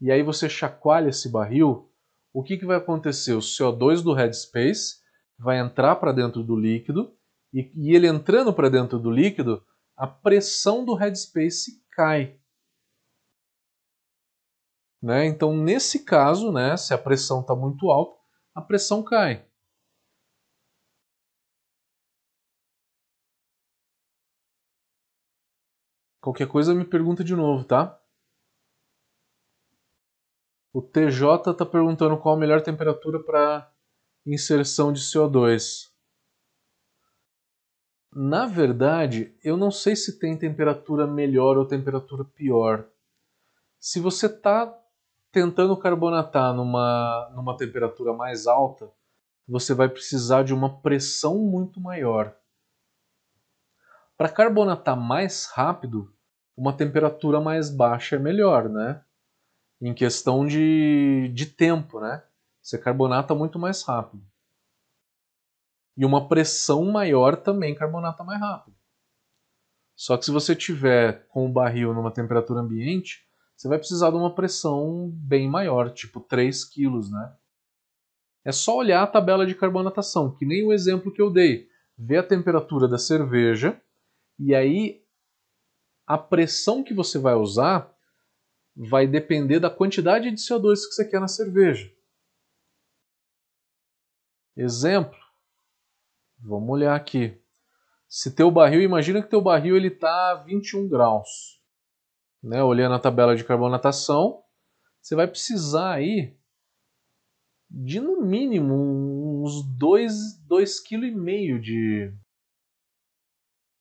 [0.00, 1.90] e aí você chacoalha esse barril,
[2.32, 3.34] o que, que vai acontecer?
[3.34, 5.00] O CO2 do headspace
[5.38, 7.12] vai entrar para dentro do líquido,
[7.52, 9.64] e, e ele entrando para dentro do líquido,
[10.00, 12.40] a pressão do headspace cai.
[15.02, 15.26] Né?
[15.26, 18.18] Então, nesse caso, né, se a pressão está muito alta,
[18.54, 19.46] a pressão cai.
[26.22, 28.02] Qualquer coisa me pergunta de novo, tá?
[30.72, 33.70] O TJ está perguntando qual a melhor temperatura para
[34.24, 35.89] inserção de CO2.
[38.12, 42.88] Na verdade, eu não sei se tem temperatura melhor ou temperatura pior.
[43.78, 44.76] Se você está
[45.30, 48.90] tentando carbonatar numa, numa temperatura mais alta,
[49.46, 52.36] você vai precisar de uma pressão muito maior.
[54.16, 56.12] Para carbonatar mais rápido,
[56.56, 59.02] uma temperatura mais baixa é melhor, né?
[59.80, 62.22] Em questão de, de tempo, né?
[62.60, 64.22] Você carbonata muito mais rápido.
[66.00, 68.74] E uma pressão maior também carbonata mais rápido.
[69.94, 73.22] Só que se você tiver com o barril numa temperatura ambiente,
[73.54, 77.36] você vai precisar de uma pressão bem maior, tipo 3 kg, né?
[78.42, 81.68] É só olhar a tabela de carbonatação, que nem o exemplo que eu dei.
[81.98, 83.78] Ver a temperatura da cerveja
[84.38, 85.04] e aí
[86.06, 87.94] a pressão que você vai usar
[88.74, 91.92] vai depender da quantidade de CO2 que você quer na cerveja.
[94.56, 95.19] Exemplo,
[96.42, 97.40] vamos olhar aqui.
[98.08, 101.60] Se teu barril, imagina que teu barril ele está a 21 graus.
[102.42, 102.62] Né?
[102.62, 104.42] Olhando a tabela de carbonatação,
[105.00, 106.36] você vai precisar aí
[107.70, 108.74] de no mínimo
[109.42, 112.12] uns 2,5 kg de,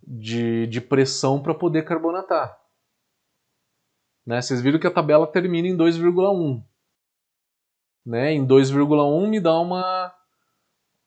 [0.03, 2.55] de, de pressão para poder carbonatar.
[4.25, 4.41] Né?
[4.41, 6.63] Vocês viram que a tabela termina em 2,1.
[8.05, 8.33] Né?
[8.33, 10.13] Em 2,1 me dá uma,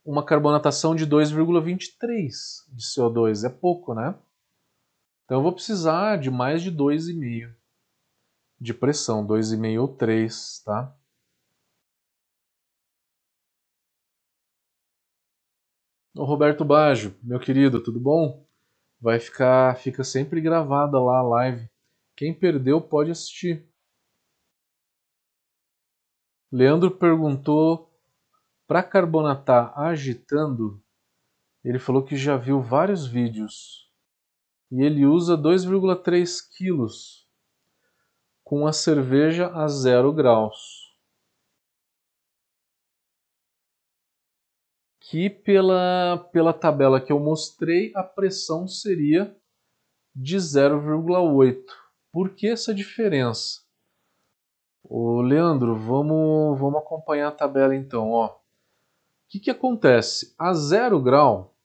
[0.04, 2.30] uma carbonatação de 2,23
[2.68, 3.44] de CO2.
[3.44, 4.14] É pouco, né?
[5.24, 7.54] Então eu vou precisar de mais de 2,5
[8.60, 10.96] de pressão, 2,5 ou 3, tá?
[16.14, 18.46] O Roberto Baggio, meu querido, tudo bom?
[19.00, 21.68] Vai ficar, fica sempre gravada lá a live.
[22.14, 23.66] Quem perdeu pode assistir.
[26.52, 27.91] Leandro perguntou
[28.66, 30.82] para carbonatar agitando.
[31.64, 33.90] Ele falou que já viu vários vídeos
[34.70, 37.28] e ele usa 2,3 quilos
[38.44, 40.82] com a cerveja a zero graus.
[45.12, 49.36] que pela, pela tabela que eu mostrei, a pressão seria
[50.16, 51.66] de 0,8.
[52.10, 53.60] Por que essa diferença?
[54.82, 58.08] Ô, Leandro, vamos, vamos acompanhar a tabela então.
[58.08, 58.41] Ó.
[59.32, 60.34] Que, que acontece?
[60.38, 61.56] A zero grau,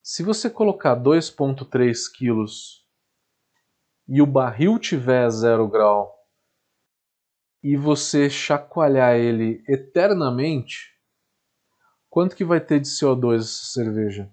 [0.00, 2.86] se você colocar 2,3 quilos
[4.06, 6.14] e o barril tiver zero grau
[7.60, 10.96] e você chacoalhar ele eternamente,
[12.10, 14.32] Quanto que vai ter de CO2 essa cerveja?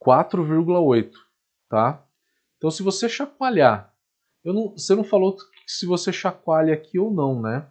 [0.00, 1.12] 4,8,
[1.68, 2.06] tá?
[2.56, 3.94] Então se você chacoalhar,
[4.44, 5.36] não, você não falou
[5.66, 7.70] se você chacoalha aqui ou não, né?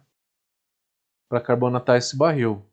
[1.28, 2.66] Para carbonatar esse barril.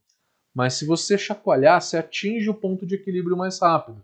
[0.59, 4.03] Mas se você chacoalhar, você atinge o ponto de equilíbrio mais rápido.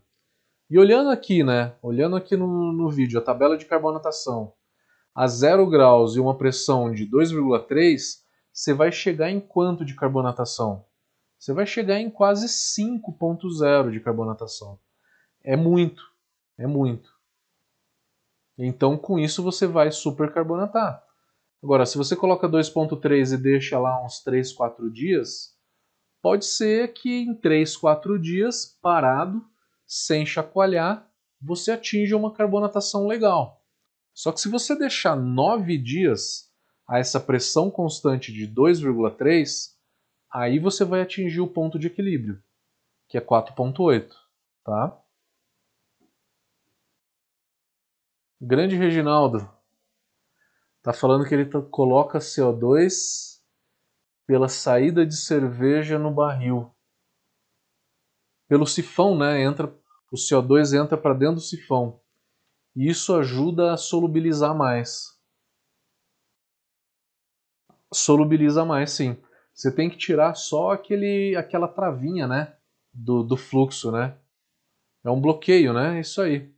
[0.69, 1.75] E olhando aqui, né?
[1.81, 4.53] Olhando aqui no, no vídeo, a tabela de carbonatação
[5.13, 8.21] a 0 graus e uma pressão de 2,3,
[8.53, 10.85] você vai chegar em quanto de carbonatação?
[11.37, 14.79] você vai chegar em quase 5.0 de carbonatação.
[15.43, 16.03] É muito,
[16.57, 17.09] é muito.
[18.57, 21.03] Então, com isso, você vai supercarbonatar.
[21.61, 25.54] Agora, se você coloca 2.3 e deixa lá uns 3, 4 dias,
[26.25, 29.47] pode ser que em 3, 4 dias, parado,
[29.85, 31.07] sem chacoalhar,
[31.39, 33.63] você atinja uma carbonatação legal.
[34.11, 36.51] Só que se você deixar 9 dias
[36.87, 39.75] a essa pressão constante de 2,3,
[40.33, 42.41] aí você vai atingir o ponto de equilíbrio,
[43.07, 44.11] que é 4.8,
[44.63, 44.99] tá?
[48.41, 49.47] Grande Reginaldo
[50.81, 53.34] tá falando que ele coloca CO2
[54.25, 56.71] pela saída de cerveja no barril.
[58.47, 59.41] Pelo sifão, né?
[59.41, 59.67] Entra
[60.11, 61.99] o CO2 entra para dentro do sifão.
[62.75, 65.19] E isso ajuda a solubilizar mais.
[67.91, 69.17] Solubiliza mais, sim
[69.55, 72.53] você tem que tirar só aquele, aquela travinha, né?
[72.93, 74.17] Do, do fluxo, né?
[75.03, 75.99] É um bloqueio, né?
[76.01, 76.53] Isso aí.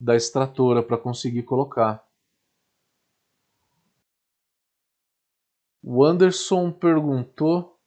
[0.00, 2.05] Da extratora para conseguir colocar.
[5.88, 7.78] O Anderson perguntou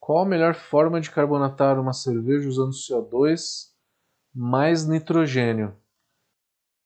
[0.00, 3.68] qual a melhor forma de carbonatar uma cerveja usando CO2
[4.34, 5.80] mais nitrogênio.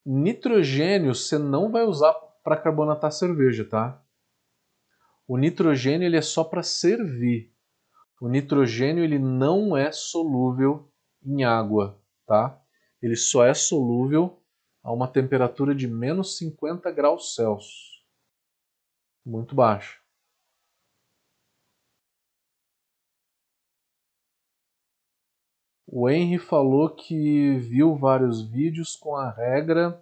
[0.05, 2.13] Nitrogênio você não vai usar
[2.45, 4.05] para carbonatar cerveja, tá?
[5.27, 7.55] O nitrogênio ele é só para servir.
[8.21, 10.93] O nitrogênio ele não é solúvel
[11.25, 12.63] em água, tá?
[13.01, 14.39] Ele só é solúvel
[14.83, 18.05] a uma temperatura de menos 50 graus Celsius.
[19.25, 20.00] Muito baixo.
[25.93, 30.01] O Henry falou que viu vários vídeos com a regra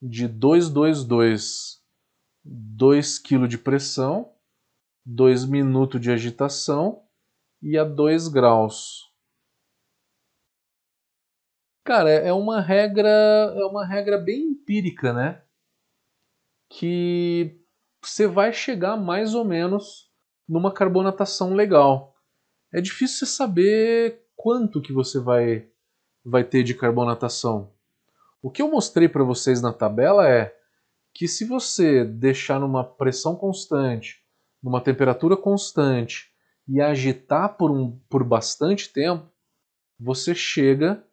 [0.00, 1.84] de 222,
[2.44, 4.32] 2 kg de pressão
[5.04, 7.04] 2 minutos de agitação
[7.60, 9.10] e a 2 graus.
[11.84, 15.44] Cara, é uma regra, é uma regra bem empírica, né?
[16.70, 17.60] Que
[18.00, 20.08] você vai chegar mais ou menos
[20.48, 22.14] numa carbonatação legal.
[22.72, 25.68] É difícil você saber quanto que você vai
[26.24, 27.72] vai ter de carbonatação.
[28.42, 30.54] O que eu mostrei para vocês na tabela é
[31.14, 34.20] que se você deixar numa pressão constante
[34.62, 36.30] numa temperatura constante
[36.68, 39.28] e agitar por, um, por bastante tempo,
[39.98, 41.04] você chega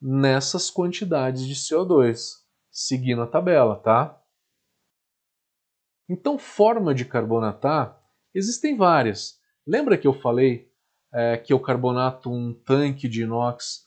[0.00, 4.20] nessas quantidades de CO2, seguindo a tabela, tá?
[6.08, 7.98] Então, forma de carbonatar,
[8.34, 9.40] existem várias.
[9.66, 10.70] Lembra que eu falei
[11.14, 13.86] é, que eu carbonato um tanque de inox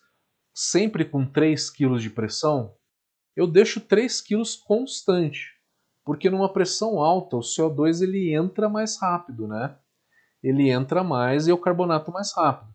[0.54, 2.74] sempre com 3 kg de pressão?
[3.36, 5.58] Eu deixo 3 kg constante
[6.08, 9.76] porque numa pressão alta o CO2 ele entra mais rápido, né?
[10.42, 12.74] Ele entra mais e eu carbonato mais rápido.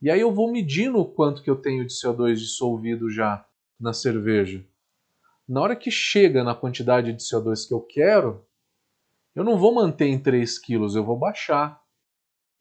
[0.00, 3.46] E aí eu vou medindo o quanto que eu tenho de CO2 dissolvido já
[3.78, 4.64] na cerveja.
[5.46, 8.42] Na hora que chega na quantidade de CO2 que eu quero,
[9.34, 11.78] eu não vou manter em 3 kg, eu vou baixar.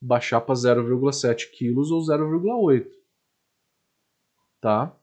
[0.01, 2.89] Baixar para 0,7 kg ou 0,8.
[4.59, 4.95] Tá?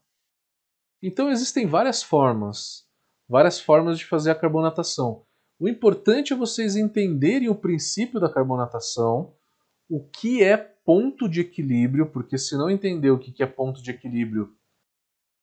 [1.01, 2.89] Então existem várias formas
[3.29, 5.23] várias formas de fazer a carbonatação.
[5.59, 9.35] O importante é vocês entenderem o princípio da carbonatação,
[9.87, 13.91] o que é ponto de equilíbrio, porque se não entender o que é ponto de
[13.91, 14.55] equilíbrio,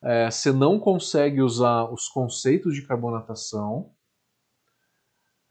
[0.03, 3.95] é, você não consegue usar os conceitos de carbonatação.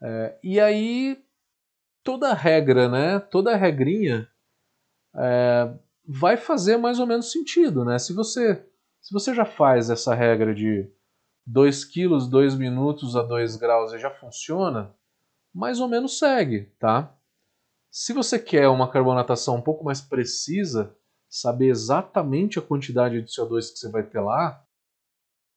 [0.02, 1.24] É, e aí,
[2.06, 4.28] toda regra, né, toda regrinha
[5.16, 5.74] é,
[6.06, 7.84] vai fazer mais ou menos sentido.
[7.84, 7.98] Né?
[7.98, 8.64] Se, você,
[9.02, 10.88] se você já faz essa regra de
[11.44, 14.94] 2 quilos, 2 minutos a 2 graus e já funciona,
[15.52, 17.12] mais ou menos segue, tá?
[17.90, 20.94] Se você quer uma carbonatação um pouco mais precisa,
[21.28, 24.62] saber exatamente a quantidade de CO2 que você vai ter lá,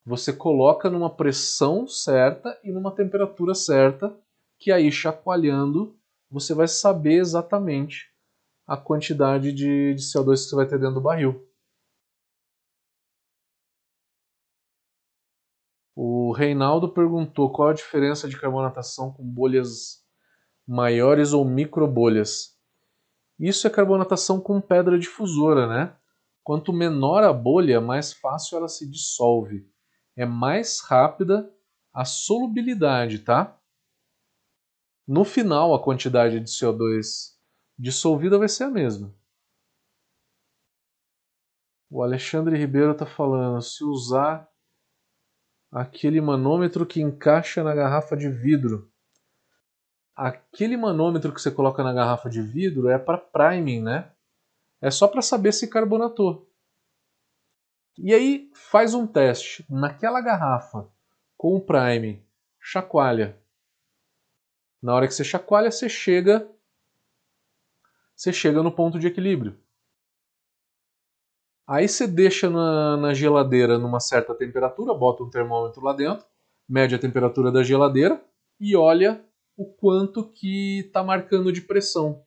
[0.04, 4.18] você coloca numa pressão certa e numa temperatura certa,
[4.58, 5.99] que aí chacoalhando
[6.30, 8.10] você vai saber exatamente
[8.68, 11.46] a quantidade de, de CO2 que você vai ter dentro do barril.
[15.96, 20.06] O Reinaldo perguntou qual a diferença de carbonatação com bolhas
[20.66, 22.56] maiores ou microbolhas.
[23.40, 25.98] Isso é carbonatação com pedra difusora, né?
[26.44, 29.68] Quanto menor a bolha, mais fácil ela se dissolve.
[30.16, 31.52] É mais rápida
[31.94, 33.59] a solubilidade, tá?
[35.12, 37.36] No final, a quantidade de CO2
[37.76, 39.12] dissolvida vai ser a mesma.
[41.90, 44.48] O Alexandre Ribeiro está falando, se usar
[45.72, 48.94] aquele manômetro que encaixa na garrafa de vidro,
[50.16, 54.14] aquele manômetro que você coloca na garrafa de vidro é para priming, né?
[54.80, 56.48] É só para saber se carbonatou.
[57.98, 60.88] E aí faz um teste naquela garrafa
[61.36, 62.24] com o prime,
[62.60, 63.42] chacoalha.
[64.82, 66.50] Na hora que você chacoalha, você chega
[68.16, 69.58] você chega no ponto de equilíbrio.
[71.66, 76.26] Aí você deixa na, na geladeira numa certa temperatura, bota um termômetro lá dentro,
[76.68, 78.22] mede a temperatura da geladeira
[78.60, 79.26] e olha
[79.56, 82.26] o quanto que está marcando de pressão.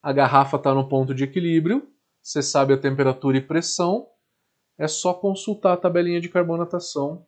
[0.00, 1.90] A garrafa está no ponto de equilíbrio,
[2.22, 4.08] você sabe a temperatura e pressão,
[4.78, 7.26] é só consultar a tabelinha de carbonatação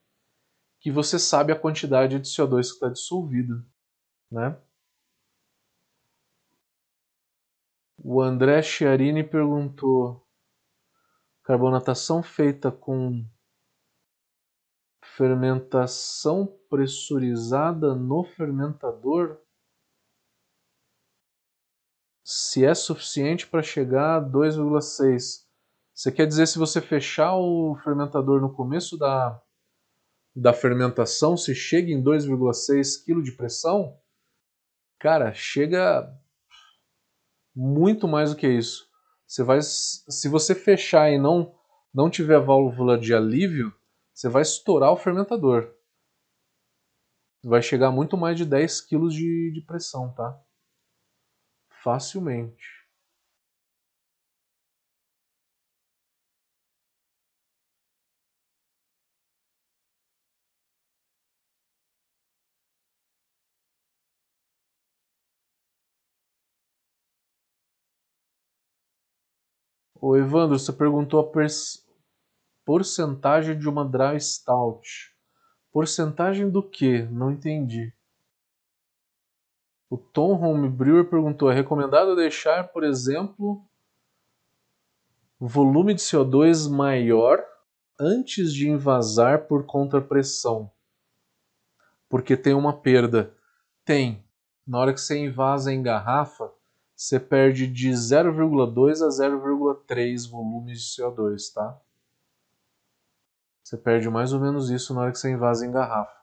[0.78, 3.64] que você sabe a quantidade de CO2 que está dissolvida.
[4.30, 4.56] Né?
[7.98, 10.26] O André Chiarini perguntou:
[11.42, 13.24] carbonatação feita com
[15.02, 19.38] fermentação pressurizada no fermentador
[22.24, 25.44] se é suficiente para chegar a 2,6.
[25.92, 29.42] Você quer dizer se você fechar o fermentador no começo da,
[30.34, 33.98] da fermentação, se chega em 2,6 kg de pressão?
[35.00, 36.14] Cara, chega
[37.56, 38.86] muito mais do que isso.
[39.26, 41.58] Você vai, se você fechar e não
[41.92, 43.74] não tiver válvula de alívio,
[44.14, 45.74] você vai estourar o fermentador.
[47.42, 50.38] Vai chegar muito mais de 10 kg de, de pressão, tá?
[51.82, 52.79] Facilmente.
[70.02, 71.46] O Evandro, você perguntou a
[72.64, 75.14] porcentagem de uma dry stout.
[75.70, 77.02] Porcentagem do que?
[77.02, 77.92] Não entendi.
[79.90, 83.62] O Tom Homebrewer perguntou: é recomendado deixar, por exemplo,
[85.38, 87.44] volume de CO2 maior
[87.98, 90.70] antes de invasar por contrapressão?
[92.08, 93.36] Porque tem uma perda.
[93.84, 94.24] Tem.
[94.66, 96.50] Na hora que você invasa em garrafa,
[97.00, 101.80] você perde de 0,2 a 0,3 volumes de CO2, tá?
[103.64, 106.14] Você perde mais ou menos isso na hora que você invasa em garrafa.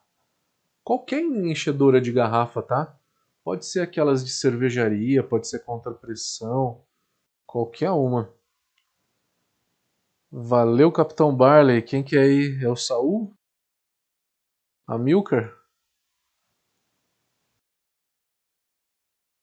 [0.84, 2.96] Qualquer enchedora de garrafa, tá?
[3.44, 6.84] Pode ser aquelas de cervejaria, pode ser contra pressão,
[7.44, 8.32] qualquer uma.
[10.32, 11.82] Valeu, Capitão Barley.
[11.82, 12.64] Quem que é aí?
[12.64, 13.34] É o Saul?
[14.86, 14.96] A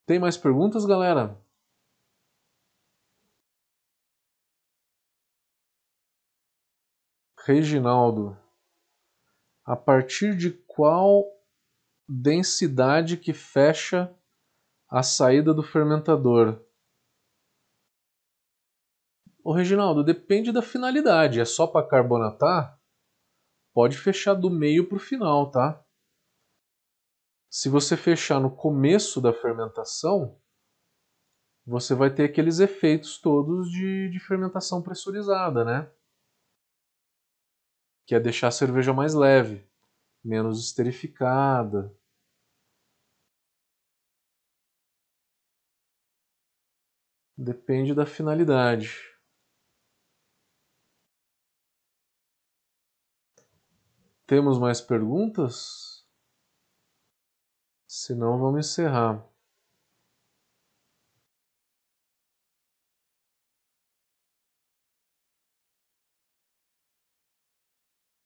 [0.07, 1.41] Tem mais perguntas, galera?
[7.47, 8.39] Reginaldo,
[9.65, 11.25] a partir de qual
[12.09, 14.15] densidade que fecha
[14.89, 16.63] a saída do fermentador?
[19.43, 21.39] O Reginaldo, depende da finalidade.
[21.39, 22.81] É só para carbonatar?
[23.75, 25.84] Pode fechar do meio para o final, tá?
[27.57, 30.37] Se você fechar no começo da fermentação,
[31.65, 35.89] você vai ter aqueles efeitos todos de, de fermentação pressurizada, né?
[38.05, 39.65] que é deixar a cerveja mais leve,
[40.25, 41.97] menos esterificada.
[47.39, 48.99] Depende da finalidade.
[54.27, 55.94] Temos mais perguntas?
[58.05, 59.27] Se não, vamos encerrar.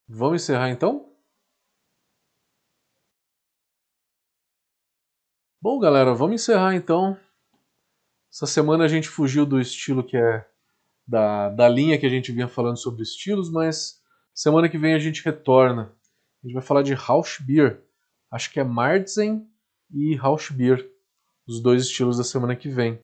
[0.09, 1.16] Vamos encerrar então?
[5.62, 7.16] Bom, galera, vamos encerrar então.
[8.33, 10.45] Essa semana a gente fugiu do estilo que é
[11.07, 14.03] da, da linha que a gente vinha falando sobre estilos, mas
[14.35, 15.97] semana que vem a gente retorna.
[16.43, 17.81] A gente vai falar de Rauschbier.
[18.29, 19.49] Acho que é Marzen
[19.91, 20.89] e Rauschbier,
[21.47, 22.99] os dois estilos da semana que vem.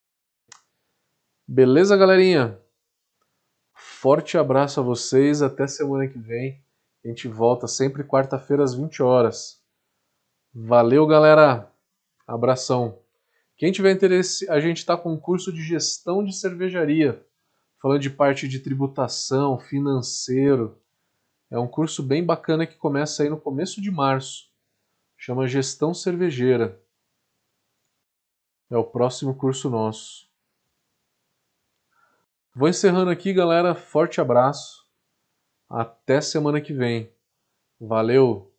[1.47, 2.59] Beleza, galerinha?
[3.75, 6.63] Forte abraço a vocês, até semana que vem.
[7.05, 9.63] A gente volta sempre quarta-feira às 20 horas.
[10.55, 11.71] Valeu, galera!
[12.27, 12.99] Abração.
[13.57, 17.25] Quem tiver interesse, a gente está com um curso de gestão de cervejaria,
[17.81, 20.81] falando de parte de tributação, financeiro.
[21.51, 24.54] É um curso bem bacana que começa aí no começo de março.
[25.27, 26.79] Chama Gestão Cervejeira.
[28.69, 30.29] É o próximo curso nosso.
[32.55, 33.75] Vou encerrando aqui, galera.
[33.75, 34.87] Forte abraço.
[35.67, 37.11] Até semana que vem.
[37.81, 38.54] Valeu!